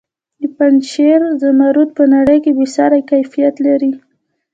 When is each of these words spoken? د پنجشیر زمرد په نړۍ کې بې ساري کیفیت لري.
د 0.41 0.43
پنجشیر 0.57 1.21
زمرد 1.41 1.89
په 1.97 2.03
نړۍ 2.15 2.37
کې 2.43 2.51
بې 2.57 2.65
ساري 2.75 3.01
کیفیت 3.11 3.55
لري. 3.67 3.91